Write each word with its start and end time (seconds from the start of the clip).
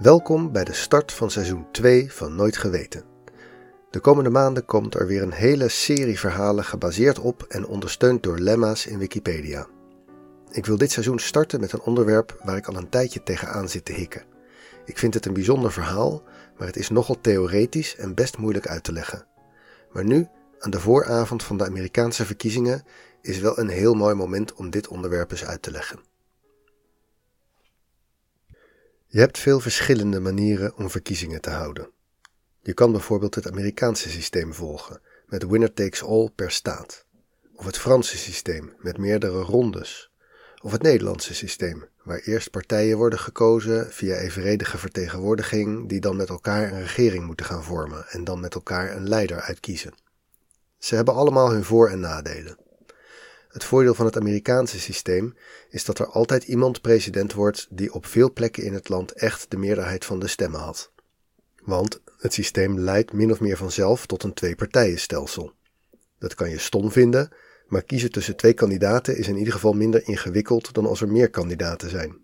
Welkom 0.00 0.52
bij 0.52 0.64
de 0.64 0.72
start 0.72 1.12
van 1.12 1.30
seizoen 1.30 1.66
2 1.72 2.12
van 2.12 2.34
Nooit 2.34 2.56
Geweten. 2.56 3.04
De 3.90 4.00
komende 4.00 4.30
maanden 4.30 4.64
komt 4.64 4.94
er 4.94 5.06
weer 5.06 5.22
een 5.22 5.32
hele 5.32 5.68
serie 5.68 6.18
verhalen 6.18 6.64
gebaseerd 6.64 7.18
op 7.18 7.42
en 7.42 7.66
ondersteund 7.66 8.22
door 8.22 8.38
lemma's 8.38 8.86
in 8.86 8.98
Wikipedia. 8.98 9.66
Ik 10.50 10.66
wil 10.66 10.76
dit 10.76 10.90
seizoen 10.90 11.18
starten 11.18 11.60
met 11.60 11.72
een 11.72 11.80
onderwerp 11.80 12.40
waar 12.42 12.56
ik 12.56 12.66
al 12.66 12.76
een 12.76 12.88
tijdje 12.88 13.22
tegenaan 13.22 13.68
zit 13.68 13.84
te 13.84 13.92
hikken. 13.92 14.24
Ik 14.84 14.98
vind 14.98 15.14
het 15.14 15.26
een 15.26 15.32
bijzonder 15.32 15.72
verhaal, 15.72 16.22
maar 16.58 16.66
het 16.66 16.76
is 16.76 16.90
nogal 16.90 17.20
theoretisch 17.20 17.96
en 17.96 18.14
best 18.14 18.38
moeilijk 18.38 18.66
uit 18.66 18.84
te 18.84 18.92
leggen. 18.92 19.26
Maar 19.92 20.04
nu, 20.04 20.26
aan 20.58 20.70
de 20.70 20.80
vooravond 20.80 21.42
van 21.42 21.56
de 21.56 21.66
Amerikaanse 21.66 22.26
verkiezingen, 22.26 22.82
is 23.22 23.38
wel 23.38 23.58
een 23.58 23.68
heel 23.68 23.94
mooi 23.94 24.14
moment 24.14 24.54
om 24.54 24.70
dit 24.70 24.88
onderwerp 24.88 25.30
eens 25.30 25.44
uit 25.44 25.62
te 25.62 25.70
leggen. 25.70 26.09
Je 29.12 29.18
hebt 29.18 29.38
veel 29.38 29.60
verschillende 29.60 30.20
manieren 30.20 30.76
om 30.76 30.90
verkiezingen 30.90 31.40
te 31.40 31.50
houden. 31.50 31.90
Je 32.60 32.74
kan 32.74 32.92
bijvoorbeeld 32.92 33.34
het 33.34 33.50
Amerikaanse 33.50 34.10
systeem 34.10 34.54
volgen, 34.54 35.00
met 35.26 35.46
winner 35.46 35.72
takes 35.72 36.02
all 36.02 36.30
per 36.34 36.50
staat. 36.50 37.04
Of 37.54 37.64
het 37.64 37.78
Franse 37.78 38.16
systeem, 38.18 38.72
met 38.78 38.98
meerdere 38.98 39.40
rondes. 39.40 40.10
Of 40.62 40.72
het 40.72 40.82
Nederlandse 40.82 41.34
systeem, 41.34 41.84
waar 42.02 42.18
eerst 42.18 42.50
partijen 42.50 42.96
worden 42.96 43.18
gekozen 43.18 43.92
via 43.92 44.16
evenredige 44.16 44.78
vertegenwoordiging, 44.78 45.88
die 45.88 46.00
dan 46.00 46.16
met 46.16 46.28
elkaar 46.28 46.72
een 46.72 46.80
regering 46.80 47.26
moeten 47.26 47.46
gaan 47.46 47.64
vormen 47.64 48.08
en 48.08 48.24
dan 48.24 48.40
met 48.40 48.54
elkaar 48.54 48.96
een 48.96 49.08
leider 49.08 49.40
uitkiezen. 49.40 49.94
Ze 50.78 50.94
hebben 50.94 51.14
allemaal 51.14 51.50
hun 51.50 51.64
voor- 51.64 51.90
en 51.90 52.00
nadelen. 52.00 52.56
Het 53.50 53.64
voordeel 53.64 53.94
van 53.94 54.06
het 54.06 54.16
Amerikaanse 54.16 54.80
systeem 54.80 55.34
is 55.70 55.84
dat 55.84 55.98
er 55.98 56.06
altijd 56.06 56.44
iemand 56.44 56.80
president 56.80 57.32
wordt 57.32 57.66
die 57.70 57.92
op 57.92 58.06
veel 58.06 58.32
plekken 58.32 58.62
in 58.62 58.74
het 58.74 58.88
land 58.88 59.12
echt 59.12 59.50
de 59.50 59.56
meerderheid 59.56 60.04
van 60.04 60.20
de 60.20 60.28
stemmen 60.28 60.60
had. 60.60 60.92
Want 61.62 62.00
het 62.18 62.32
systeem 62.32 62.78
leidt 62.78 63.12
min 63.12 63.30
of 63.30 63.40
meer 63.40 63.56
vanzelf 63.56 64.06
tot 64.06 64.22
een 64.22 64.34
twee-partijenstelsel. 64.34 65.52
Dat 66.18 66.34
kan 66.34 66.50
je 66.50 66.58
stom 66.58 66.92
vinden, 66.92 67.28
maar 67.66 67.82
kiezen 67.82 68.12
tussen 68.12 68.36
twee 68.36 68.52
kandidaten 68.52 69.16
is 69.16 69.28
in 69.28 69.36
ieder 69.36 69.52
geval 69.52 69.72
minder 69.72 70.08
ingewikkeld 70.08 70.74
dan 70.74 70.86
als 70.86 71.00
er 71.00 71.08
meer 71.08 71.30
kandidaten 71.30 71.90
zijn. 71.90 72.16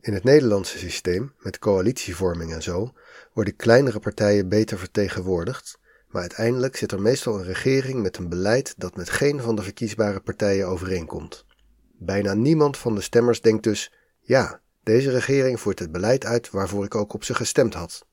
In 0.00 0.14
het 0.14 0.24
Nederlandse 0.24 0.78
systeem, 0.78 1.32
met 1.38 1.58
coalitievorming 1.58 2.52
en 2.52 2.62
zo, 2.62 2.92
worden 3.32 3.56
kleinere 3.56 3.98
partijen 3.98 4.48
beter 4.48 4.78
vertegenwoordigd 4.78 5.78
maar 6.14 6.22
uiteindelijk 6.22 6.76
zit 6.76 6.92
er 6.92 7.00
meestal 7.00 7.38
een 7.38 7.44
regering 7.44 8.02
met 8.02 8.16
een 8.16 8.28
beleid 8.28 8.74
dat 8.76 8.96
met 8.96 9.10
geen 9.10 9.40
van 9.40 9.56
de 9.56 9.62
verkiesbare 9.62 10.20
partijen 10.20 10.66
overeenkomt. 10.66 11.44
Bijna 11.98 12.34
niemand 12.34 12.76
van 12.76 12.94
de 12.94 13.00
stemmers 13.00 13.40
denkt 13.40 13.62
dus: 13.62 13.92
ja, 14.20 14.60
deze 14.82 15.10
regering 15.10 15.60
voert 15.60 15.78
het 15.78 15.92
beleid 15.92 16.24
uit 16.24 16.50
waarvoor 16.50 16.84
ik 16.84 16.94
ook 16.94 17.12
op 17.12 17.24
ze 17.24 17.34
gestemd 17.34 17.74
had. 17.74 18.06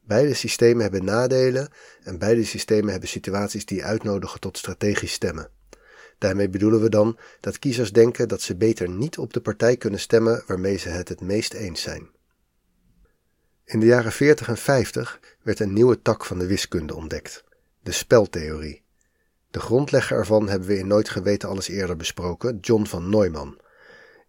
Beide 0.00 0.34
systemen 0.34 0.82
hebben 0.82 1.04
nadelen 1.04 1.68
en 2.02 2.18
beide 2.18 2.44
systemen 2.44 2.90
hebben 2.90 3.08
situaties 3.08 3.66
die 3.66 3.84
uitnodigen 3.84 4.40
tot 4.40 4.58
strategisch 4.58 5.12
stemmen. 5.12 5.50
Daarmee 6.18 6.48
bedoelen 6.48 6.80
we 6.80 6.88
dan 6.88 7.18
dat 7.40 7.58
kiezers 7.58 7.92
denken 7.92 8.28
dat 8.28 8.42
ze 8.42 8.56
beter 8.56 8.88
niet 8.88 9.18
op 9.18 9.32
de 9.32 9.40
partij 9.40 9.76
kunnen 9.76 10.00
stemmen 10.00 10.42
waarmee 10.46 10.76
ze 10.76 10.88
het 10.88 11.08
het 11.08 11.20
meest 11.20 11.52
eens 11.52 11.82
zijn. 11.82 12.10
In 13.70 13.80
de 13.80 13.86
jaren 13.86 14.12
40 14.12 14.48
en 14.48 14.56
50 14.56 15.20
werd 15.42 15.60
een 15.60 15.72
nieuwe 15.72 16.02
tak 16.02 16.24
van 16.24 16.38
de 16.38 16.46
wiskunde 16.46 16.94
ontdekt, 16.94 17.44
de 17.82 17.92
speltheorie. 17.92 18.82
De 19.50 19.60
grondlegger 19.60 20.16
ervan 20.16 20.48
hebben 20.48 20.68
we 20.68 20.78
in 20.78 20.86
Nooit 20.86 21.08
Geweten 21.08 21.48
alles 21.48 21.68
eerder 21.68 21.96
besproken, 21.96 22.58
John 22.60 22.84
van 22.84 23.10
Neumann. 23.10 23.60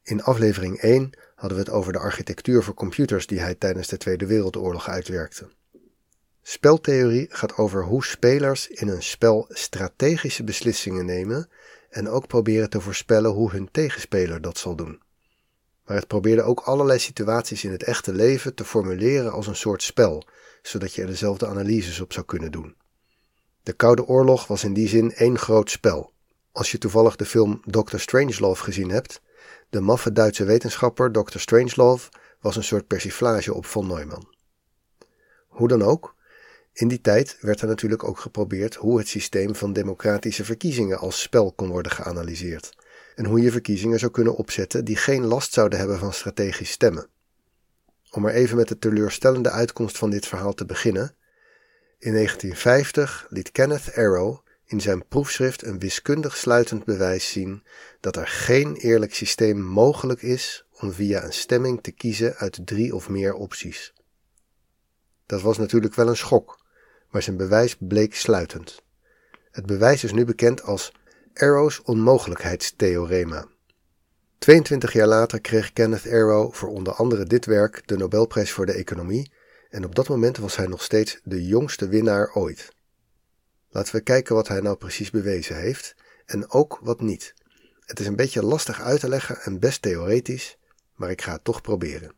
In 0.04 0.24
aflevering 0.24 0.78
1 0.78 1.10
hadden 1.36 1.58
we 1.58 1.64
het 1.64 1.74
over 1.74 1.94
de 1.94 2.00
architectuur 2.00 2.64
voor 2.64 2.74
computers 2.74 3.28
die 3.28 3.40
hij 3.40 3.56
tijdens 3.56 3.88
de 3.88 3.98
Tweede 3.98 4.26
Wereldoorlog 4.26 4.90
uitwerkte. 4.90 5.50
Speltheorie 6.42 7.28
gaat 7.30 7.58
over 7.58 7.84
hoe 7.84 8.06
spelers 8.06 8.68
in 8.68 8.88
een 8.88 9.04
spel 9.04 9.46
strategische 9.50 10.44
beslissingen 10.44 11.06
nemen 11.06 11.50
en 11.90 12.10
ook 12.10 12.28
proberen 12.28 12.70
te 12.70 12.82
voorspellen 12.82 13.32
hoe 13.32 13.52
hun 13.52 13.72
tegenspeler 13.72 14.42
dat 14.42 14.58
zal 14.58 14.76
doen 14.76 15.02
maar 15.92 16.00
het 16.00 16.10
probeerde 16.10 16.42
ook 16.42 16.60
allerlei 16.60 17.00
situaties 17.00 17.64
in 17.64 17.72
het 17.72 17.84
echte 17.84 18.14
leven 18.14 18.54
te 18.54 18.66
formuleren 18.66 19.32
als 19.32 19.48
een 19.48 19.56
soort 19.56 19.84
spel, 19.84 20.24
zodat 20.62 20.94
je 20.94 21.02
er 21.02 21.08
dezelfde 21.08 21.48
analyses 21.48 22.00
op 22.00 22.14
zou 22.14 22.26
kunnen 22.26 22.52
doen. 22.52 22.76
De 23.64 23.74
Koude 23.74 24.06
Oorlog 24.06 24.48
was 24.48 24.64
in 24.64 24.74
die 24.74 24.88
zin 24.88 25.14
één 25.14 25.38
groot 25.38 25.70
spel. 25.70 26.12
Als 26.52 26.72
je 26.72 26.78
toevallig 26.78 27.16
de 27.16 27.26
film 27.26 27.62
Dr. 27.66 27.98
Strangelove 27.98 28.64
gezien 28.64 28.90
hebt, 28.90 29.22
de 29.70 29.80
maffe 29.80 30.12
Duitse 30.12 30.44
wetenschapper 30.44 31.12
Dr. 31.12 31.40
Strangelove 31.40 32.10
was 32.40 32.56
een 32.56 32.64
soort 32.64 32.88
persiflage 32.88 33.54
op 33.54 33.66
von 33.66 33.88
Neumann. 33.88 34.36
Hoe 35.48 35.68
dan 35.68 35.82
ook, 35.82 36.16
in 36.74 36.88
die 36.88 37.02
tijd 37.02 37.38
werd 37.42 37.62
er 37.62 37.68
natuurlijk 37.68 38.04
ook 38.04 38.20
geprobeerd 38.20 38.76
hoe 38.76 38.98
het 38.98 39.08
systeem 39.08 39.56
van 39.56 39.74
democratische 39.74 40.46
verkiezingen 40.46 40.98
als 41.00 41.22
spel 41.22 41.52
kon 41.52 41.70
worden 41.70 41.92
geanalyseerd 41.92 42.74
en 43.16 43.26
hoe 43.26 43.42
je 43.42 43.52
verkiezingen 43.52 44.00
zou 44.00 44.12
kunnen 44.12 44.36
opzetten 44.36 44.86
die 44.86 44.96
geen 44.96 45.26
last 45.26 45.54
zouden 45.54 45.80
hebben 45.80 46.00
van 46.00 46.14
strategisch 46.14 46.72
stemmen. 46.72 47.08
Om 48.10 48.22
maar 48.22 48.34
even 48.34 48.58
met 48.58 48.68
de 48.68 48.78
teleurstellende 48.78 49.50
uitkomst 49.50 49.98
van 49.98 50.10
dit 50.10 50.28
verhaal 50.28 50.54
te 50.54 50.66
beginnen. 50.66 51.16
In 52.00 52.14
1950 52.14 53.26
liet 53.30 53.52
Kenneth 53.52 53.96
Arrow 53.96 54.40
in 54.66 54.82
zijn 54.82 55.08
proefschrift 55.08 55.64
een 55.64 55.80
wiskundig 55.80 56.38
sluitend 56.38 56.86
bewijs 56.86 57.32
zien 57.32 57.64
dat 58.00 58.16
er 58.16 58.28
geen 58.28 58.76
eerlijk 58.76 59.14
systeem 59.14 59.62
mogelijk 59.62 60.22
is 60.22 60.66
om 60.72 60.92
via 60.92 61.24
een 61.24 61.34
stemming 61.34 61.82
te 61.82 61.92
kiezen 61.92 62.36
uit 62.36 62.60
drie 62.66 62.96
of 62.96 63.10
meer 63.10 63.34
opties. 63.34 63.94
Dat 65.26 65.42
was 65.42 65.58
natuurlijk 65.58 65.96
wel 65.96 66.08
een 66.08 66.18
schok, 66.18 66.66
maar 67.10 67.22
zijn 67.22 67.38
bewijs 67.38 67.76
bleek 67.80 68.16
sluitend. 68.16 68.84
Het 69.52 69.66
bewijs 69.66 70.04
is 70.04 70.12
nu 70.12 70.26
bekend 70.26 70.64
als 70.64 70.92
Arrow's 71.34 71.82
onmogelijkheidstheorema. 71.84 73.48
22 74.38 74.94
jaar 74.94 75.08
later 75.08 75.42
kreeg 75.42 75.74
Kenneth 75.74 76.08
Arrow 76.08 76.54
voor 76.54 76.70
onder 76.70 76.94
andere 76.94 77.24
dit 77.24 77.46
werk 77.46 77.88
de 77.88 77.98
Nobelprijs 77.98 78.52
voor 78.52 78.66
de 78.66 78.74
economie 78.74 79.32
en 79.70 79.86
op 79.86 79.96
dat 79.96 80.08
moment 80.08 80.38
was 80.38 80.56
hij 80.56 80.68
nog 80.68 80.84
steeds 80.84 81.20
de 81.24 81.46
jongste 81.46 81.88
winnaar 81.88 82.32
ooit. 82.34 82.74
Laten 83.70 83.96
we 83.96 84.02
kijken 84.02 84.36
wat 84.36 84.48
hij 84.48 84.60
nou 84.60 84.76
precies 84.78 85.10
bewezen 85.10 85.56
heeft 85.56 85.96
en 86.26 86.50
ook 86.50 86.80
wat 86.82 87.02
niet. 87.02 87.34
Het 87.80 88.00
is 88.00 88.08
een 88.08 88.16
beetje 88.16 88.44
lastig 88.44 88.82
uit 88.82 89.00
te 89.00 89.10
leggen 89.10 89.42
en 89.42 89.60
best 89.60 89.82
theoretisch, 89.82 90.58
maar 90.96 91.10
ik 91.10 91.22
ga 91.22 91.32
het 91.32 91.44
toch 91.44 91.62
proberen. 91.62 92.16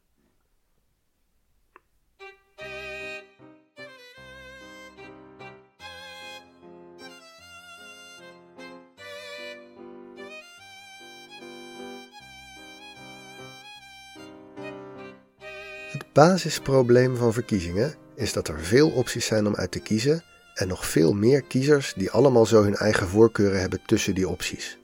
Basisprobleem 16.14 17.16
van 17.16 17.34
verkiezingen 17.34 17.96
is 18.16 18.34
dat 18.34 18.48
er 18.48 18.60
veel 18.60 18.90
opties 18.90 19.26
zijn 19.26 19.48
om 19.48 19.56
uit 19.56 19.72
te 19.72 19.80
kiezen 19.80 20.24
en 20.54 20.68
nog 20.68 20.86
veel 20.86 21.14
meer 21.14 21.42
kiezers 21.42 21.94
die 21.94 22.12
allemaal 22.12 22.46
zo 22.46 22.64
hun 22.64 22.76
eigen 22.76 23.08
voorkeuren 23.08 23.60
hebben 23.60 23.82
tussen 23.86 24.16
die 24.16 24.30
opties. 24.30 24.80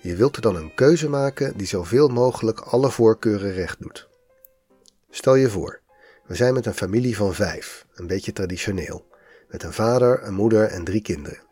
Je 0.00 0.16
wilt 0.16 0.36
er 0.36 0.42
dan 0.42 0.56
een 0.56 0.74
keuze 0.74 1.08
maken 1.08 1.56
die 1.56 1.66
zoveel 1.66 2.08
mogelijk 2.08 2.60
alle 2.60 2.90
voorkeuren 2.90 3.52
recht 3.52 3.80
doet. 3.80 4.08
Stel 5.10 5.34
je 5.34 5.50
voor, 5.50 5.80
we 6.26 6.34
zijn 6.34 6.54
met 6.54 6.66
een 6.66 6.74
familie 6.74 7.16
van 7.16 7.34
vijf, 7.34 7.86
een 7.94 8.06
beetje 8.06 8.32
traditioneel, 8.32 9.06
met 9.48 9.62
een 9.62 9.72
vader, 9.72 10.22
een 10.22 10.34
moeder 10.34 10.64
en 10.64 10.84
drie 10.84 11.02
kinderen. 11.02 11.42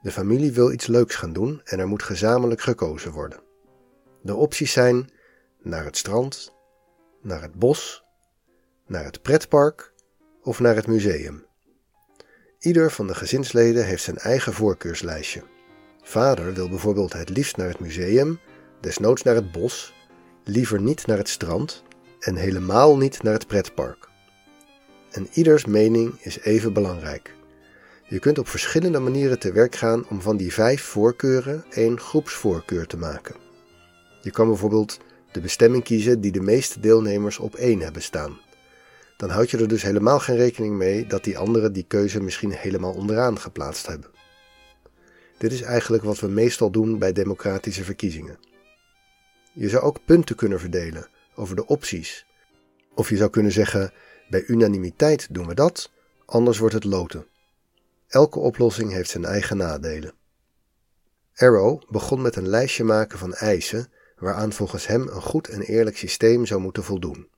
De 0.00 0.10
familie 0.10 0.52
wil 0.52 0.72
iets 0.72 0.86
leuks 0.86 1.14
gaan 1.14 1.32
doen 1.32 1.60
en 1.64 1.78
er 1.78 1.88
moet 1.88 2.02
gezamenlijk 2.02 2.60
gekozen 2.60 3.12
worden. 3.12 3.42
De 4.22 4.34
opties 4.34 4.72
zijn 4.72 5.10
naar 5.60 5.84
het 5.84 5.96
strand, 5.96 6.54
naar 7.20 7.42
het 7.42 7.54
bos 7.54 8.01
naar 8.86 9.04
het 9.04 9.22
pretpark 9.22 9.92
of 10.42 10.60
naar 10.60 10.76
het 10.76 10.86
museum. 10.86 11.44
Ieder 12.58 12.90
van 12.90 13.06
de 13.06 13.14
gezinsleden 13.14 13.86
heeft 13.86 14.02
zijn 14.02 14.18
eigen 14.18 14.52
voorkeurslijstje. 14.52 15.42
Vader 16.02 16.54
wil 16.54 16.68
bijvoorbeeld 16.68 17.12
het 17.12 17.28
liefst 17.28 17.56
naar 17.56 17.68
het 17.68 17.80
museum, 17.80 18.40
desnoods 18.80 19.22
naar 19.22 19.34
het 19.34 19.52
bos, 19.52 19.94
liever 20.44 20.80
niet 20.80 21.06
naar 21.06 21.16
het 21.16 21.28
strand 21.28 21.82
en 22.18 22.36
helemaal 22.36 22.96
niet 22.96 23.22
naar 23.22 23.32
het 23.32 23.46
pretpark. 23.46 24.08
En 25.10 25.28
ieders 25.32 25.64
mening 25.64 26.20
is 26.20 26.40
even 26.40 26.72
belangrijk. 26.72 27.34
Je 28.08 28.18
kunt 28.18 28.38
op 28.38 28.48
verschillende 28.48 28.98
manieren 28.98 29.38
te 29.38 29.52
werk 29.52 29.74
gaan 29.74 30.08
om 30.08 30.20
van 30.20 30.36
die 30.36 30.52
vijf 30.52 30.82
voorkeuren 30.82 31.64
één 31.70 32.00
groepsvoorkeur 32.00 32.86
te 32.86 32.96
maken. 32.96 33.36
Je 34.20 34.30
kan 34.30 34.46
bijvoorbeeld 34.46 34.98
de 35.32 35.40
bestemming 35.40 35.84
kiezen 35.84 36.20
die 36.20 36.32
de 36.32 36.40
meeste 36.40 36.80
deelnemers 36.80 37.38
op 37.38 37.54
één 37.54 37.80
hebben 37.80 38.02
staan 38.02 38.38
dan 39.22 39.30
houd 39.30 39.50
je 39.50 39.58
er 39.58 39.68
dus 39.68 39.82
helemaal 39.82 40.18
geen 40.18 40.36
rekening 40.36 40.76
mee 40.76 41.06
dat 41.06 41.24
die 41.24 41.38
anderen 41.38 41.72
die 41.72 41.84
keuze 41.88 42.20
misschien 42.20 42.52
helemaal 42.52 42.92
onderaan 42.92 43.38
geplaatst 43.38 43.86
hebben. 43.86 44.10
Dit 45.38 45.52
is 45.52 45.62
eigenlijk 45.62 46.02
wat 46.02 46.20
we 46.20 46.28
meestal 46.28 46.70
doen 46.70 46.98
bij 46.98 47.12
democratische 47.12 47.84
verkiezingen. 47.84 48.38
Je 49.52 49.68
zou 49.68 49.82
ook 49.82 50.04
punten 50.04 50.36
kunnen 50.36 50.60
verdelen 50.60 51.08
over 51.34 51.56
de 51.56 51.66
opties. 51.66 52.26
Of 52.94 53.08
je 53.08 53.16
zou 53.16 53.30
kunnen 53.30 53.52
zeggen: 53.52 53.92
bij 54.28 54.44
unanimiteit 54.46 55.34
doen 55.34 55.46
we 55.46 55.54
dat, 55.54 55.90
anders 56.24 56.58
wordt 56.58 56.74
het 56.74 56.84
loten. 56.84 57.26
Elke 58.08 58.38
oplossing 58.38 58.92
heeft 58.92 59.10
zijn 59.10 59.24
eigen 59.24 59.56
nadelen. 59.56 60.14
Arrow 61.34 61.82
begon 61.90 62.22
met 62.22 62.36
een 62.36 62.48
lijstje 62.48 62.84
maken 62.84 63.18
van 63.18 63.34
eisen 63.34 63.92
waaraan 64.16 64.52
volgens 64.52 64.86
hem 64.86 65.08
een 65.08 65.22
goed 65.22 65.48
en 65.48 65.60
eerlijk 65.60 65.96
systeem 65.96 66.46
zou 66.46 66.60
moeten 66.60 66.84
voldoen. 66.84 67.31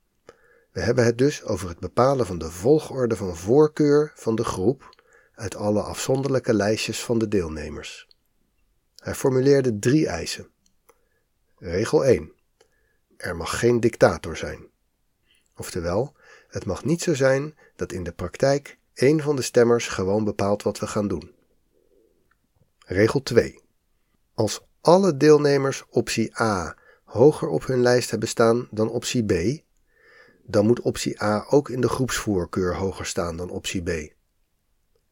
We 0.74 0.80
hebben 0.80 1.04
het 1.04 1.18
dus 1.18 1.42
over 1.42 1.68
het 1.68 1.78
bepalen 1.78 2.26
van 2.26 2.38
de 2.38 2.50
volgorde 2.50 3.16
van 3.16 3.36
voorkeur 3.36 4.12
van 4.14 4.34
de 4.34 4.44
groep 4.44 5.02
uit 5.34 5.56
alle 5.56 5.82
afzonderlijke 5.82 6.54
lijstjes 6.54 7.04
van 7.04 7.18
de 7.18 7.28
deelnemers. 7.28 8.08
Hij 8.96 9.14
formuleerde 9.14 9.78
drie 9.78 10.06
eisen. 10.06 10.48
Regel 11.58 12.04
1. 12.04 12.32
Er 13.16 13.36
mag 13.36 13.58
geen 13.58 13.80
dictator 13.80 14.36
zijn. 14.36 14.66
Oftewel, 15.56 16.16
het 16.48 16.64
mag 16.64 16.84
niet 16.84 17.02
zo 17.02 17.14
zijn 17.14 17.58
dat 17.76 17.92
in 17.92 18.02
de 18.02 18.12
praktijk 18.12 18.78
één 18.94 19.20
van 19.20 19.36
de 19.36 19.42
stemmers 19.42 19.88
gewoon 19.88 20.24
bepaalt 20.24 20.62
wat 20.62 20.78
we 20.78 20.86
gaan 20.86 21.08
doen. 21.08 21.34
Regel 22.86 23.22
2. 23.22 23.60
Als 24.34 24.66
alle 24.80 25.16
deelnemers 25.16 25.84
optie 25.88 26.40
A 26.40 26.76
hoger 27.04 27.48
op 27.48 27.66
hun 27.66 27.82
lijst 27.82 28.10
hebben 28.10 28.28
staan 28.28 28.68
dan 28.70 28.90
optie 28.90 29.24
B, 29.24 29.63
dan 30.46 30.66
moet 30.66 30.80
optie 30.80 31.22
A 31.22 31.46
ook 31.48 31.68
in 31.68 31.80
de 31.80 31.88
groepsvoorkeur 31.88 32.76
hoger 32.76 33.06
staan 33.06 33.36
dan 33.36 33.50
optie 33.50 33.82
B. 33.82 34.12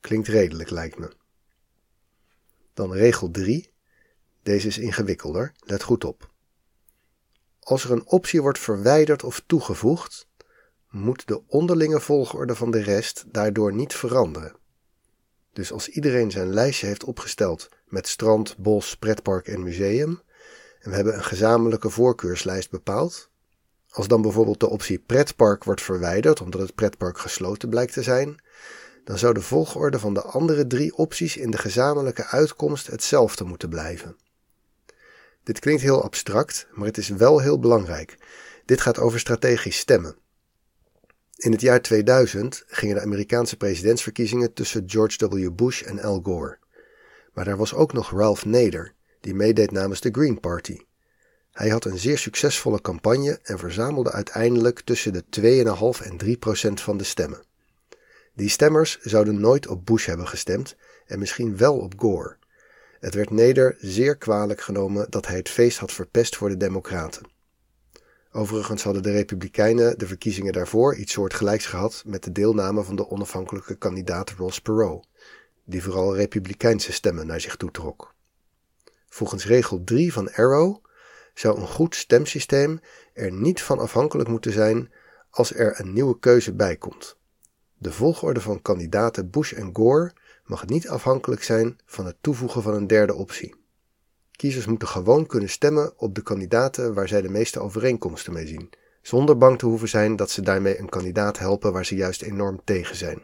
Klinkt 0.00 0.28
redelijk, 0.28 0.70
lijkt 0.70 0.98
me. 0.98 1.12
Dan 2.74 2.92
regel 2.92 3.30
3. 3.30 3.72
Deze 4.42 4.66
is 4.66 4.78
ingewikkelder, 4.78 5.52
let 5.58 5.82
goed 5.82 6.04
op. 6.04 6.30
Als 7.60 7.84
er 7.84 7.90
een 7.90 8.06
optie 8.06 8.42
wordt 8.42 8.58
verwijderd 8.58 9.24
of 9.24 9.42
toegevoegd, 9.46 10.28
moet 10.90 11.26
de 11.26 11.42
onderlinge 11.46 12.00
volgorde 12.00 12.54
van 12.54 12.70
de 12.70 12.82
rest 12.82 13.24
daardoor 13.26 13.72
niet 13.72 13.94
veranderen. 13.94 14.56
Dus 15.52 15.72
als 15.72 15.88
iedereen 15.88 16.30
zijn 16.30 16.48
lijstje 16.48 16.86
heeft 16.86 17.04
opgesteld 17.04 17.68
met 17.86 18.08
strand, 18.08 18.56
bos, 18.58 18.96
pretpark 18.96 19.48
en 19.48 19.62
museum, 19.62 20.20
en 20.80 20.90
we 20.90 20.96
hebben 20.96 21.14
een 21.14 21.24
gezamenlijke 21.24 21.90
voorkeurslijst 21.90 22.70
bepaald, 22.70 23.30
als 23.92 24.08
dan 24.08 24.22
bijvoorbeeld 24.22 24.60
de 24.60 24.68
optie 24.68 24.98
pretpark 24.98 25.64
wordt 25.64 25.82
verwijderd 25.82 26.40
omdat 26.40 26.60
het 26.60 26.74
pretpark 26.74 27.18
gesloten 27.18 27.68
blijkt 27.68 27.92
te 27.92 28.02
zijn, 28.02 28.42
dan 29.04 29.18
zou 29.18 29.34
de 29.34 29.40
volgorde 29.40 29.98
van 29.98 30.14
de 30.14 30.22
andere 30.22 30.66
drie 30.66 30.96
opties 30.96 31.36
in 31.36 31.50
de 31.50 31.58
gezamenlijke 31.58 32.26
uitkomst 32.26 32.86
hetzelfde 32.86 33.44
moeten 33.44 33.68
blijven. 33.68 34.16
Dit 35.42 35.58
klinkt 35.58 35.82
heel 35.82 36.02
abstract, 36.02 36.66
maar 36.72 36.86
het 36.86 36.98
is 36.98 37.08
wel 37.08 37.40
heel 37.40 37.58
belangrijk. 37.58 38.16
Dit 38.64 38.80
gaat 38.80 38.98
over 38.98 39.20
strategisch 39.20 39.78
stemmen. 39.78 40.16
In 41.36 41.52
het 41.52 41.60
jaar 41.60 41.82
2000 41.82 42.64
gingen 42.66 42.94
de 42.94 43.02
Amerikaanse 43.02 43.56
presidentsverkiezingen 43.56 44.52
tussen 44.52 44.82
George 44.86 45.28
W. 45.28 45.50
Bush 45.54 45.82
en 45.82 46.00
Al 46.00 46.20
Gore. 46.22 46.58
Maar 47.32 47.44
daar 47.44 47.56
was 47.56 47.74
ook 47.74 47.92
nog 47.92 48.10
Ralph 48.10 48.44
Nader, 48.44 48.94
die 49.20 49.34
meedeed 49.34 49.70
namens 49.70 50.00
de 50.00 50.10
Green 50.12 50.40
Party. 50.40 50.78
Hij 51.52 51.68
had 51.68 51.84
een 51.84 51.98
zeer 51.98 52.18
succesvolle 52.18 52.80
campagne 52.80 53.38
en 53.42 53.58
verzamelde 53.58 54.12
uiteindelijk 54.12 54.80
tussen 54.80 55.12
de 55.12 55.24
2,5 56.00 56.06
en 56.06 56.16
3 56.16 56.36
procent 56.36 56.80
van 56.80 56.96
de 56.96 57.04
stemmen. 57.04 57.44
Die 58.34 58.48
stemmers 58.48 59.00
zouden 59.00 59.40
nooit 59.40 59.66
op 59.66 59.86
Bush 59.86 60.06
hebben 60.06 60.28
gestemd 60.28 60.76
en 61.06 61.18
misschien 61.18 61.56
wel 61.56 61.78
op 61.78 61.92
Gore. 61.96 62.36
Het 63.00 63.14
werd 63.14 63.30
Nader 63.30 63.76
zeer 63.78 64.16
kwalijk 64.16 64.60
genomen 64.60 65.06
dat 65.10 65.26
hij 65.26 65.36
het 65.36 65.48
feest 65.48 65.78
had 65.78 65.92
verpest 65.92 66.36
voor 66.36 66.48
de 66.48 66.56
Democraten. 66.56 67.30
Overigens 68.32 68.82
hadden 68.82 69.02
de 69.02 69.10
Republikeinen 69.10 69.98
de 69.98 70.06
verkiezingen 70.06 70.52
daarvoor 70.52 70.96
iets 70.96 71.12
soortgelijks 71.12 71.66
gehad 71.66 72.02
met 72.06 72.24
de 72.24 72.32
deelname 72.32 72.82
van 72.82 72.96
de 72.96 73.10
onafhankelijke 73.10 73.74
kandidaat 73.74 74.30
Ross 74.30 74.60
Perot, 74.60 75.06
die 75.64 75.82
vooral 75.82 76.16
Republikeinse 76.16 76.92
stemmen 76.92 77.26
naar 77.26 77.40
zich 77.40 77.56
toetrok. 77.56 78.14
Volgens 79.08 79.46
regel 79.46 79.84
3 79.84 80.12
van 80.12 80.32
Arrow 80.32 80.84
zou 81.34 81.60
een 81.60 81.68
goed 81.68 81.94
stemsysteem 81.94 82.80
er 83.14 83.32
niet 83.32 83.62
van 83.62 83.78
afhankelijk 83.78 84.28
moeten 84.28 84.52
zijn 84.52 84.92
als 85.30 85.54
er 85.54 85.80
een 85.80 85.92
nieuwe 85.92 86.18
keuze 86.18 86.54
bij 86.54 86.76
komt. 86.76 87.16
De 87.78 87.92
volgorde 87.92 88.40
van 88.40 88.62
kandidaten 88.62 89.30
Bush 89.30 89.52
en 89.52 89.70
Gore 89.72 90.12
mag 90.44 90.66
niet 90.66 90.88
afhankelijk 90.88 91.42
zijn 91.42 91.80
van 91.86 92.06
het 92.06 92.16
toevoegen 92.20 92.62
van 92.62 92.74
een 92.74 92.86
derde 92.86 93.14
optie. 93.14 93.54
Kiezers 94.30 94.66
moeten 94.66 94.88
gewoon 94.88 95.26
kunnen 95.26 95.48
stemmen 95.48 95.92
op 95.96 96.14
de 96.14 96.22
kandidaten 96.22 96.94
waar 96.94 97.08
zij 97.08 97.22
de 97.22 97.28
meeste 97.28 97.60
overeenkomsten 97.60 98.32
mee 98.32 98.46
zien, 98.46 98.70
zonder 99.02 99.38
bang 99.38 99.58
te 99.58 99.66
hoeven 99.66 99.88
zijn 99.88 100.16
dat 100.16 100.30
ze 100.30 100.42
daarmee 100.42 100.78
een 100.78 100.88
kandidaat 100.88 101.38
helpen 101.38 101.72
waar 101.72 101.86
ze 101.86 101.94
juist 101.94 102.22
enorm 102.22 102.60
tegen 102.64 102.96
zijn. 102.96 103.22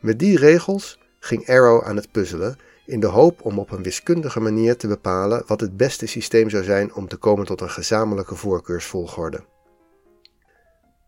Met 0.00 0.18
die 0.18 0.38
regels 0.38 0.98
ging 1.18 1.48
Arrow 1.48 1.84
aan 1.84 1.96
het 1.96 2.10
puzzelen 2.10 2.58
in 2.86 3.00
de 3.00 3.06
hoop 3.06 3.44
om 3.44 3.58
op 3.58 3.70
een 3.70 3.82
wiskundige 3.82 4.40
manier 4.40 4.76
te 4.76 4.86
bepalen 4.86 5.42
wat 5.46 5.60
het 5.60 5.76
beste 5.76 6.06
systeem 6.06 6.50
zou 6.50 6.64
zijn 6.64 6.94
om 6.94 7.08
te 7.08 7.16
komen 7.16 7.46
tot 7.46 7.60
een 7.60 7.70
gezamenlijke 7.70 8.34
voorkeursvolgorde. 8.34 9.44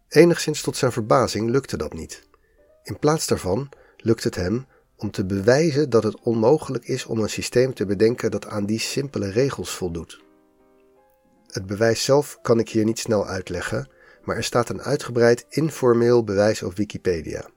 Enigszins 0.08 0.62
tot 0.62 0.76
zijn 0.76 0.93
verbazing 0.93 1.50
lukte 1.50 1.76
dat 1.76 1.93
niet. 1.93 2.28
In 2.82 2.99
plaats 2.99 3.26
daarvan 3.26 3.69
lukt 3.96 4.25
het 4.25 4.34
hem 4.34 4.67
om 4.96 5.11
te 5.11 5.25
bewijzen 5.25 5.90
dat 5.90 6.02
het 6.02 6.20
onmogelijk 6.20 6.84
is 6.84 7.05
om 7.05 7.19
een 7.19 7.28
systeem 7.28 7.75
te 7.75 7.87
bedenken 7.87 8.31
dat 8.31 8.46
aan 8.46 8.67
die 8.67 8.81
simpele 8.81 9.31
regels 9.31 9.75
voldoet. 9.75 10.25
Het 11.46 11.67
bewijs 11.67 12.05
zelf 12.05 12.38
kan 12.43 12.58
ik 12.58 12.69
hier 12.69 12.84
niet 12.84 12.99
snel 12.99 13.26
uitleggen, 13.26 13.88
maar 14.25 14.37
er 14.37 14.44
staat 14.44 14.69
een 14.69 14.82
uitgebreid 14.82 15.46
informeel 15.49 16.25
bewijs 16.25 16.62
op 16.62 16.75
Wikipedia. 16.75 17.49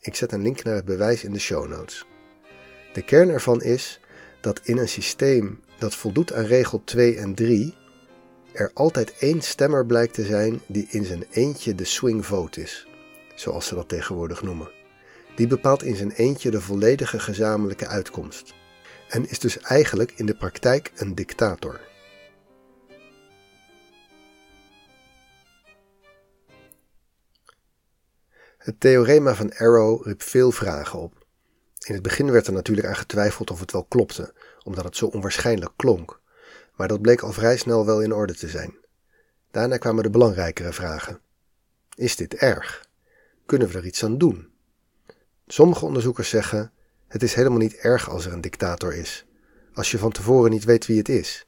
Ik 0.00 0.14
zet 0.14 0.32
een 0.32 0.42
link 0.42 0.62
naar 0.64 0.74
het 0.74 0.84
bewijs 0.84 1.24
in 1.24 1.32
de 1.32 1.38
show 1.38 1.68
notes. 1.68 2.06
De 2.98 3.04
kern 3.04 3.28
ervan 3.28 3.62
is 3.62 4.00
dat 4.40 4.60
in 4.62 4.78
een 4.78 4.88
systeem 4.88 5.60
dat 5.78 5.94
voldoet 5.94 6.32
aan 6.32 6.44
regel 6.44 6.82
2 6.84 7.16
en 7.16 7.34
3 7.34 7.74
er 8.52 8.70
altijd 8.74 9.14
één 9.18 9.40
stemmer 9.40 9.86
blijkt 9.86 10.14
te 10.14 10.24
zijn 10.24 10.60
die 10.66 10.86
in 10.90 11.04
zijn 11.04 11.24
eentje 11.30 11.74
de 11.74 11.84
swing 11.84 12.26
vote 12.26 12.60
is, 12.60 12.86
zoals 13.34 13.66
ze 13.66 13.74
dat 13.74 13.88
tegenwoordig 13.88 14.42
noemen. 14.42 14.70
Die 15.36 15.46
bepaalt 15.46 15.82
in 15.82 15.96
zijn 15.96 16.10
eentje 16.10 16.50
de 16.50 16.60
volledige 16.60 17.18
gezamenlijke 17.20 17.86
uitkomst 17.86 18.54
en 19.08 19.28
is 19.28 19.38
dus 19.38 19.58
eigenlijk 19.58 20.12
in 20.16 20.26
de 20.26 20.36
praktijk 20.36 20.92
een 20.94 21.14
dictator. 21.14 21.80
Het 28.58 28.80
theorema 28.80 29.34
van 29.34 29.52
Arrow 29.56 30.06
riep 30.06 30.22
veel 30.22 30.50
vragen 30.50 30.98
op. 30.98 31.17
In 31.86 31.94
het 31.94 32.02
begin 32.02 32.30
werd 32.30 32.46
er 32.46 32.52
natuurlijk 32.52 32.86
aan 32.86 32.96
getwijfeld 32.96 33.50
of 33.50 33.60
het 33.60 33.72
wel 33.72 33.84
klopte, 33.84 34.34
omdat 34.62 34.84
het 34.84 34.96
zo 34.96 35.06
onwaarschijnlijk 35.06 35.72
klonk, 35.76 36.20
maar 36.74 36.88
dat 36.88 37.00
bleek 37.00 37.20
al 37.20 37.32
vrij 37.32 37.56
snel 37.56 37.86
wel 37.86 38.02
in 38.02 38.12
orde 38.12 38.34
te 38.34 38.48
zijn. 38.48 38.76
Daarna 39.50 39.76
kwamen 39.76 40.02
de 40.02 40.10
belangrijkere 40.10 40.72
vragen. 40.72 41.20
Is 41.94 42.16
dit 42.16 42.34
erg? 42.34 42.88
Kunnen 43.46 43.68
we 43.68 43.78
er 43.78 43.86
iets 43.86 44.04
aan 44.04 44.18
doen? 44.18 44.48
Sommige 45.46 45.84
onderzoekers 45.84 46.28
zeggen: 46.28 46.72
het 47.06 47.22
is 47.22 47.34
helemaal 47.34 47.58
niet 47.58 47.74
erg 47.74 48.10
als 48.10 48.26
er 48.26 48.32
een 48.32 48.40
dictator 48.40 48.94
is, 48.94 49.26
als 49.74 49.90
je 49.90 49.98
van 49.98 50.12
tevoren 50.12 50.50
niet 50.50 50.64
weet 50.64 50.86
wie 50.86 50.98
het 50.98 51.08
is. 51.08 51.46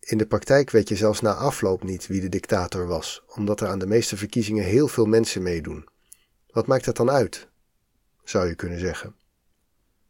In 0.00 0.18
de 0.18 0.26
praktijk 0.26 0.70
weet 0.70 0.88
je 0.88 0.96
zelfs 0.96 1.20
na 1.20 1.34
afloop 1.34 1.82
niet 1.82 2.06
wie 2.06 2.20
de 2.20 2.28
dictator 2.28 2.86
was, 2.86 3.22
omdat 3.26 3.60
er 3.60 3.68
aan 3.68 3.78
de 3.78 3.86
meeste 3.86 4.16
verkiezingen 4.16 4.64
heel 4.64 4.88
veel 4.88 5.06
mensen 5.06 5.42
meedoen. 5.42 5.88
Wat 6.50 6.66
maakt 6.66 6.84
dat 6.84 6.96
dan 6.96 7.10
uit? 7.10 7.48
Zou 8.24 8.48
je 8.48 8.54
kunnen 8.54 8.78
zeggen. 8.78 9.14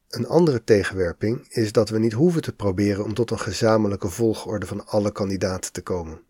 Een 0.09 0.27
andere 0.27 0.65
tegenwerping 0.65 1.47
is 1.49 1.73
dat 1.73 1.89
we 1.89 1.99
niet 1.99 2.13
hoeven 2.13 2.43
te 2.43 2.53
proberen 2.53 3.05
om 3.05 3.15
tot 3.15 3.31
een 3.31 3.39
gezamenlijke 3.39 4.09
volgorde 4.09 4.67
van 4.67 4.87
alle 4.87 5.13
kandidaten 5.13 5.73
te 5.73 5.83
komen. 5.83 6.21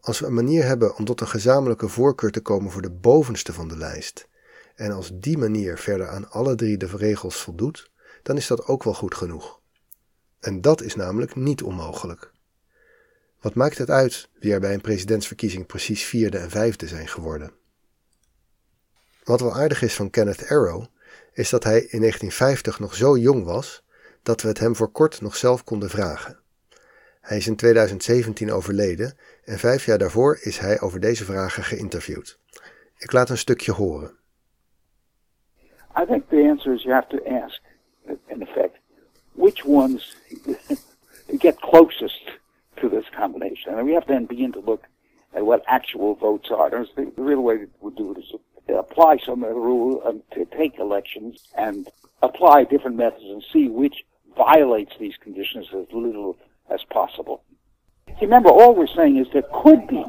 Als 0.00 0.18
we 0.18 0.26
een 0.26 0.34
manier 0.34 0.64
hebben 0.64 0.96
om 0.96 1.04
tot 1.04 1.20
een 1.20 1.28
gezamenlijke 1.28 1.88
voorkeur 1.88 2.30
te 2.30 2.40
komen 2.40 2.70
voor 2.70 2.82
de 2.82 2.90
bovenste 2.90 3.52
van 3.52 3.68
de 3.68 3.76
lijst, 3.76 4.28
en 4.74 4.90
als 4.90 5.10
die 5.14 5.38
manier 5.38 5.78
verder 5.78 6.08
aan 6.08 6.30
alle 6.30 6.54
drie 6.54 6.76
de 6.76 6.86
regels 6.86 7.42
voldoet, 7.42 7.90
dan 8.22 8.36
is 8.36 8.46
dat 8.46 8.66
ook 8.66 8.84
wel 8.84 8.94
goed 8.94 9.14
genoeg. 9.14 9.60
En 10.40 10.60
dat 10.60 10.82
is 10.82 10.94
namelijk 10.94 11.34
niet 11.34 11.62
onmogelijk. 11.62 12.32
Wat 13.40 13.54
maakt 13.54 13.78
het 13.78 13.90
uit 13.90 14.28
wie 14.38 14.52
er 14.52 14.60
bij 14.60 14.74
een 14.74 14.80
presidentsverkiezing 14.80 15.66
precies 15.66 16.04
vierde 16.04 16.38
en 16.38 16.50
vijfde 16.50 16.86
zijn 16.86 17.08
geworden? 17.08 17.52
Wat 19.24 19.40
wel 19.40 19.54
aardig 19.54 19.82
is 19.82 19.94
van 19.94 20.10
Kenneth 20.10 20.48
Arrow, 20.48 20.84
is 21.32 21.50
dat 21.50 21.64
hij 21.64 21.78
in 21.78 22.00
1950 22.00 22.78
nog 22.78 22.94
zo 22.94 23.16
jong 23.16 23.44
was 23.44 23.84
dat 24.22 24.42
we 24.42 24.48
het 24.48 24.58
hem 24.58 24.76
voor 24.76 24.90
kort 24.90 25.20
nog 25.20 25.36
zelf 25.36 25.64
konden 25.64 25.90
vragen. 25.90 26.38
Hij 27.20 27.36
is 27.36 27.46
in 27.46 27.56
2017 27.56 28.52
overleden 28.52 29.16
en 29.44 29.58
vijf 29.58 29.84
jaar 29.84 29.98
daarvoor 29.98 30.38
is 30.40 30.58
hij 30.58 30.80
over 30.80 31.00
deze 31.00 31.24
vragen 31.24 31.62
geïnterviewd. 31.62 32.38
Ik 32.98 33.12
laat 33.12 33.30
een 33.30 33.38
stukje 33.38 33.72
horen. 33.72 34.18
I 35.96 36.04
think 36.06 36.28
the 36.28 36.48
answer 36.50 36.74
is 36.74 36.82
you 36.82 36.94
have 36.94 37.08
to 37.08 37.18
ask, 37.24 37.60
in 38.26 38.42
effect, 38.42 38.78
which 39.32 39.64
ones 39.64 40.16
get 41.38 41.60
closest 41.60 42.40
to 42.74 42.88
this 42.88 43.08
combination. 43.10 43.74
And 43.74 43.86
we 43.86 43.92
have 43.92 44.06
to 44.06 44.12
then 44.12 44.26
begin 44.26 44.52
to 44.52 44.62
look 44.64 44.84
at 45.32 45.42
what 45.42 45.64
actual 45.64 46.16
votes 46.20 46.50
are. 46.50 46.70
The, 46.94 47.12
real 47.16 47.42
way 47.42 47.58
to 47.58 47.90
do 47.96 48.12
it 48.12 48.18
is 48.18 48.34
apply 48.80 49.18
some 49.24 49.44
of 49.44 49.50
the 49.50 49.60
rule 49.60 50.02
and 50.06 50.22
to 50.32 50.44
take 50.56 50.78
elections 50.78 51.46
and 51.56 51.88
apply 52.22 52.64
different 52.64 52.96
methods 52.96 53.24
and 53.24 53.44
see 53.52 53.68
which 53.68 54.04
violates 54.36 54.92
these 54.98 55.16
conditions 55.16 55.66
as 55.74 55.86
little 55.92 56.36
as 56.70 56.82
possible. 56.84 57.42
Remember, 58.20 58.48
all 58.48 58.74
we're 58.74 58.86
saying 58.86 59.16
is 59.16 59.26
there 59.32 59.44
could 59.62 59.86
be 59.86 60.04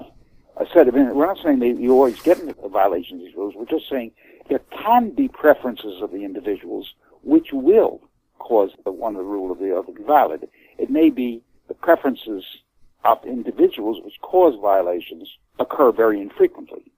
a 0.58 0.66
set 0.74 0.88
of, 0.88 0.94
we're 0.94 1.26
not 1.26 1.40
saying 1.44 1.60
that 1.60 1.80
you 1.80 1.92
always 1.92 2.20
get 2.22 2.40
a 2.40 2.70
violation 2.70 3.18
of 3.18 3.26
these 3.26 3.36
rules, 3.36 3.56
we're 3.56 3.66
just 3.66 3.90
saying 3.90 4.12
there 4.50 4.62
can 4.84 5.12
be 5.12 5.28
preferences 5.28 6.02
of 6.02 6.12
the 6.12 6.24
individuals 6.24 6.94
which 7.24 7.50
will 7.52 8.02
cause 8.40 8.72
the 8.84 8.92
one 8.92 9.14
the 9.14 9.22
rule 9.22 9.52
of 9.52 9.60
the 9.60 9.76
other 9.76 9.88
to 9.88 9.94
be 9.94 10.04
violated. 10.04 10.50
It 10.78 10.90
may 10.90 11.10
be 11.10 11.42
the 11.68 11.74
preferences 11.74 12.44
of 13.06 13.24
individuals 13.26 14.00
which 14.04 14.20
cause 14.22 14.56
violations 14.62 15.38
occur 15.60 15.92
very 15.92 16.20
infrequently. 16.22 16.92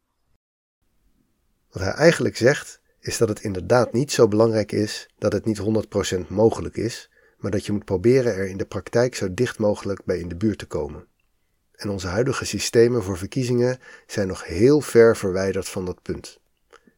Wat 1.73 1.83
hij 1.83 1.91
eigenlijk 1.91 2.37
zegt, 2.37 2.79
is 2.99 3.17
dat 3.17 3.29
het 3.29 3.41
inderdaad 3.41 3.93
niet 3.93 4.11
zo 4.11 4.27
belangrijk 4.27 4.71
is 4.71 5.09
dat 5.17 5.33
het 5.33 5.45
niet 5.45 5.61
100% 6.23 6.27
mogelijk 6.27 6.77
is, 6.77 7.09
maar 7.37 7.51
dat 7.51 7.65
je 7.65 7.71
moet 7.71 7.85
proberen 7.85 8.33
er 8.33 8.47
in 8.47 8.57
de 8.57 8.65
praktijk 8.65 9.15
zo 9.15 9.33
dicht 9.33 9.57
mogelijk 9.57 10.05
bij 10.05 10.19
in 10.19 10.27
de 10.27 10.35
buurt 10.35 10.57
te 10.57 10.65
komen. 10.65 11.05
En 11.75 11.89
onze 11.89 12.07
huidige 12.07 12.45
systemen 12.45 13.03
voor 13.03 13.17
verkiezingen 13.17 13.79
zijn 14.07 14.27
nog 14.27 14.45
heel 14.45 14.81
ver 14.81 15.17
verwijderd 15.17 15.69
van 15.69 15.85
dat 15.85 16.01
punt. 16.01 16.39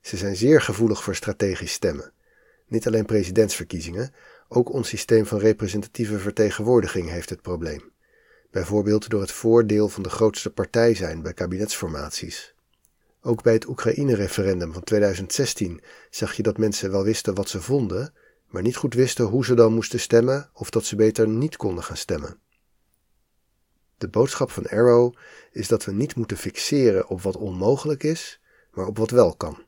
Ze 0.02 0.18
zijn 0.18 0.36
zeer 0.36 0.62
gevoelig 0.62 1.04
voor 1.04 1.16
strategisch 1.16 1.74
stemmen. 1.74 2.12
Niet 2.68 2.88
alleen 2.88 3.06
presidentsverkiezingen, 3.06 4.14
ook 4.48 4.74
ons 4.74 4.90
systeem 4.90 5.26
van 5.26 5.40
representatieve 5.40 6.20
vertegenwoordiging 6.20 7.10
heeft 7.10 7.30
het 7.30 7.42
probleem. 7.42 7.92
Bijvoorbeeld 8.52 9.10
door 9.10 9.22
het 9.22 9.32
voordeel 9.32 9.90
van 9.90 10.04
de 10.04 10.10
grootste 10.10 10.50
partij 10.50 10.96
zijn 10.96 11.22
bij 11.22 11.34
kabinetsformaties. 11.34 12.55
Ook 13.28 13.44
bij 13.44 13.54
het 13.54 13.68
Oekraïne-referendum 13.68 14.74
van 14.74 14.84
2016 14.84 15.82
zag 16.10 16.34
je 16.34 16.44
dat 16.44 16.58
mensen 16.58 16.92
wel 16.92 17.04
wisten 17.04 17.36
wat 17.36 17.50
ze 17.50 17.62
vonden, 17.62 18.14
maar 18.48 18.62
niet 18.62 18.76
goed 18.76 18.94
wisten 18.94 19.26
hoe 19.26 19.46
ze 19.46 19.54
dan 19.54 19.74
moesten 19.74 20.00
stemmen 20.00 20.50
of 20.54 20.70
dat 20.70 20.86
ze 20.86 20.96
beter 20.96 21.28
niet 21.28 21.58
konden 21.58 21.84
gaan 21.84 21.98
stemmen. 21.98 22.40
De 23.98 24.08
boodschap 24.08 24.52
van 24.52 24.68
Arrow 24.68 25.14
is 25.52 25.68
dat 25.68 25.86
we 25.86 25.92
niet 25.92 26.16
moeten 26.16 26.38
fixeren 26.38 27.08
op 27.08 27.22
wat 27.22 27.38
onmogelijk 27.38 28.04
is, 28.04 28.42
maar 28.72 28.88
op 28.88 28.98
wat 28.98 29.10
wel 29.10 29.36
kan. 29.36 29.64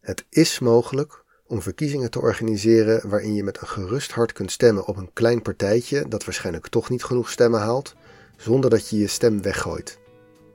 Het 0.00 0.24
is 0.28 0.58
mogelijk 0.58 1.24
om 1.46 1.62
verkiezingen 1.62 2.10
te 2.10 2.20
organiseren 2.20 3.08
waarin 3.08 3.34
je 3.34 3.44
met 3.44 3.60
een 3.60 3.68
gerust 3.68 4.12
hart 4.12 4.32
kunt 4.32 4.52
stemmen 4.52 4.86
op 4.86 4.96
een 4.96 5.12
klein 5.12 5.42
partijtje 5.42 6.08
dat 6.08 6.24
waarschijnlijk 6.24 6.68
toch 6.68 6.90
niet 6.90 7.04
genoeg 7.04 7.30
stemmen 7.30 7.60
haalt, 7.60 7.94
zonder 8.36 8.70
dat 8.70 8.88
je 8.88 8.98
je 8.98 9.06
stem 9.06 9.42
weggooit. 9.42 10.02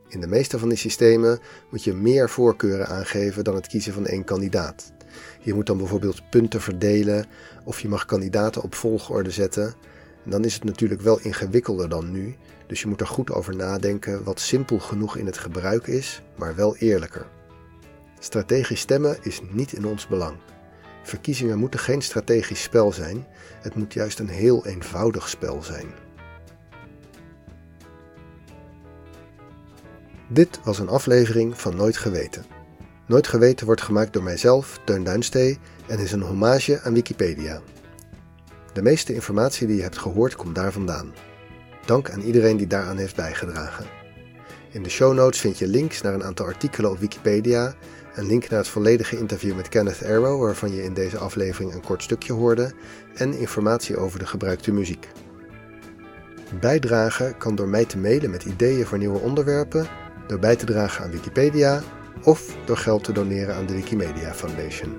In 0.10 0.22
de 0.22 0.28
meeste 0.28 0.60
van 0.60 0.70
die 0.70 0.78
systemen 0.78 1.40
moet 1.70 1.84
je 1.84 1.94
meer 1.94 2.30
voorkeuren 2.30 2.88
aangeven 2.88 3.44
dan 3.44 3.56
het 3.56 3.68
kiezen 3.68 3.94
van 3.94 4.06
één 4.06 4.24
kandidaat. 4.24 4.92
Je 5.40 5.54
moet 5.54 5.66
dan 5.66 5.78
bijvoorbeeld 5.78 6.30
punten 6.30 6.62
verdelen 6.62 7.26
of 7.64 7.80
je 7.80 7.88
mag 7.88 8.06
kandidaten 8.06 8.62
op 8.62 8.76
volgorde 8.76 9.32
zetten. 9.32 9.74
En 10.24 10.32
dan 10.32 10.46
is 10.46 10.54
het 10.54 10.64
natuurlijk 10.64 11.02
wel 11.02 11.20
ingewikkelder 11.20 11.90
dan 11.90 12.12
nu, 12.12 12.36
dus 12.68 12.82
je 12.82 12.88
moet 12.88 13.02
er 13.02 13.08
goed 13.08 13.32
over 13.32 13.56
nadenken 13.56 14.24
wat 14.24 14.40
simpel 14.40 14.80
genoeg 14.80 15.18
in 15.18 15.26
het 15.26 15.38
gebruik 15.38 15.88
is, 15.88 16.22
maar 16.38 16.56
wel 16.56 16.76
eerlijker. 16.76 17.28
Strategisch 18.20 18.80
stemmen 18.80 19.18
is 19.22 19.42
niet 19.52 19.74
in 19.74 19.86
ons 19.86 20.08
belang. 20.08 20.38
Verkiezingen 21.04 21.58
moeten 21.58 21.80
geen 21.80 22.02
strategisch 22.02 22.62
spel 22.62 22.92
zijn, 22.92 23.28
het 23.62 23.76
moet 23.76 23.94
juist 23.94 24.20
een 24.20 24.30
heel 24.30 24.66
eenvoudig 24.66 25.30
spel 25.30 25.64
zijn. 25.64 25.88
Dit 30.32 30.60
was 30.64 30.80
een 30.80 30.90
aflevering 30.90 31.60
van 31.60 31.76
Nooit 31.76 31.98
Geweten. 31.98 32.46
Nooit 33.06 33.28
Geweten 33.28 33.66
wordt 33.66 33.82
gemaakt 33.82 34.14
door 34.14 34.24
mijzelf, 34.24 34.80
Teun 34.86 35.04
Duinstee, 35.04 35.58
en 35.88 36.00
is 36.00 36.12
een 36.12 36.22
hommage 36.22 36.82
aan 36.82 36.94
Wikipedia. 36.94 37.62
De 38.74 38.82
meeste 38.82 39.14
informatie 39.14 39.68
die 39.68 39.76
je 39.76 39.82
hebt 39.82 39.98
gehoord 39.98 40.36
komt 40.36 40.56
daar 40.56 40.72
vandaan. 40.72 41.14
Dank 41.86 42.10
aan 42.10 42.22
iedereen 42.22 42.58
die 42.58 42.68
daaraan 42.68 42.98
heeft 42.98 43.16
bijgedragen. 43.16 43.86
In 44.72 44.84
de 44.84 44.90
show 44.90 45.14
notes 45.14 45.40
vind 45.40 45.58
je 45.58 45.68
links 45.68 46.02
naar 46.02 46.14
een 46.14 46.24
aantal 46.24 46.46
artikelen 46.46 46.92
op 46.92 47.00
Wikipedia, 47.00 47.74
een 48.16 48.28
link 48.28 48.50
naar 48.50 48.60
het 48.60 48.68
volledige 48.68 49.18
interview 49.18 49.56
met 49.56 49.70
Kenneth 49.70 50.04
Arrow, 50.06 50.42
waarvan 50.42 50.74
je 50.74 50.84
in 50.84 50.94
deze 50.94 51.18
aflevering 51.18 51.74
een 51.74 51.84
kort 51.84 52.04
stukje 52.04 52.34
hoorde, 52.34 52.72
en 53.16 53.34
informatie 53.34 53.98
over 53.98 54.20
de 54.20 54.26
gebruikte 54.26 54.72
muziek. 54.72 55.08
Bijdragen 56.60 57.38
kan 57.38 57.56
door 57.56 57.68
mij 57.68 57.86
te 57.86 57.98
mailen 57.98 58.30
met 58.30 58.44
ideeën 58.44 58.86
voor 58.86 58.98
nieuwe 58.98 59.20
onderwerpen, 59.20 59.88
door 60.30 60.40
bij 60.40 60.56
te 60.56 60.66
dragen 60.66 61.04
aan 61.04 61.12
Wikipedia 61.12 61.82
of 62.24 62.56
door 62.66 62.78
geld 62.78 63.04
te 63.04 63.12
doneren 63.12 63.56
aan 63.56 63.66
de 63.66 63.74
Wikimedia 63.74 64.34
Foundation. 64.34 64.98